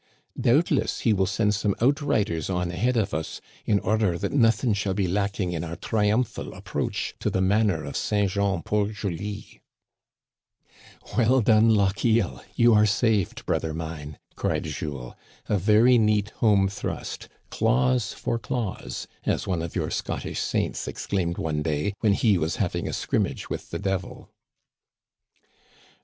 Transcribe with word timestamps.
Doubtless 0.39 1.01
he 1.01 1.13
will 1.13 1.27
send 1.27 1.53
some 1.53 1.75
outriders 1.79 2.49
on 2.49 2.71
ahead 2.71 2.97
of 2.97 3.13
us, 3.13 3.39
in 3.67 3.79
order 3.81 4.17
that 4.17 4.31
nothing 4.31 4.73
shall 4.73 4.95
be 4.95 5.07
lacking 5.07 5.51
in 5.51 5.63
our 5.63 5.75
triumphal 5.75 6.55
ap 6.55 6.65
proach 6.65 7.13
to 7.19 7.29
the 7.29 7.39
manor 7.39 7.83
of 7.85 7.95
St. 7.95 8.31
Jean 8.31 8.63
Port 8.63 8.93
Joli!"" 8.95 9.61
Well 11.15 11.41
done, 11.41 11.75
Lochiel! 11.75 12.41
you 12.55 12.73
are 12.73 12.87
saved, 12.87 13.45
brother 13.45 13.75
mine," 13.75 14.17
cried 14.35 14.63
Jules. 14.63 15.13
"A 15.47 15.59
very 15.59 15.99
neat 15.99 16.31
home 16.31 16.67
thrust 16.67 17.27
Claws 17.51 18.11
for 18.11 18.39
claws, 18.39 19.05
as 19.25 19.45
one 19.45 19.61
of 19.61 19.75
your 19.75 19.91
Scottish 19.91 20.39
saints 20.39 20.87
exclaimed 20.87 21.37
one 21.37 21.61
day, 21.61 21.93
when 21.99 22.13
he 22.13 22.39
was 22.39 22.55
having 22.55 22.87
a 22.87 22.93
scrimmage 22.93 23.51
with 23.51 23.69
the 23.69 23.77
devil." 23.77 24.31